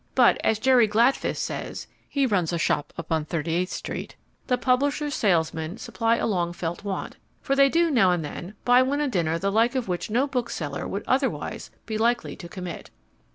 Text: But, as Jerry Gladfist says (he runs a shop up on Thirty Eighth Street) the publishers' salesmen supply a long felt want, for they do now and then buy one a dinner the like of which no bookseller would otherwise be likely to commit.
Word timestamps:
But, 0.15 0.41
as 0.43 0.57
Jerry 0.57 0.87
Gladfist 0.87 1.43
says 1.43 1.85
(he 2.09 2.25
runs 2.25 2.51
a 2.51 2.57
shop 2.57 2.91
up 2.97 3.11
on 3.11 3.23
Thirty 3.23 3.53
Eighth 3.53 3.69
Street) 3.69 4.15
the 4.47 4.57
publishers' 4.57 5.13
salesmen 5.13 5.77
supply 5.77 6.15
a 6.15 6.25
long 6.25 6.53
felt 6.53 6.83
want, 6.83 7.17
for 7.39 7.55
they 7.55 7.69
do 7.69 7.91
now 7.91 8.09
and 8.09 8.25
then 8.25 8.55
buy 8.65 8.81
one 8.81 8.99
a 8.99 9.07
dinner 9.07 9.37
the 9.37 9.51
like 9.51 9.75
of 9.75 9.87
which 9.87 10.09
no 10.09 10.25
bookseller 10.25 10.87
would 10.87 11.03
otherwise 11.05 11.69
be 11.85 11.99
likely 11.99 12.35
to 12.37 12.49
commit. 12.49 12.89